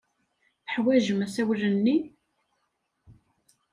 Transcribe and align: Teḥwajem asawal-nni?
Teḥwajem 0.65 1.19
asawal-nni? 1.25 1.97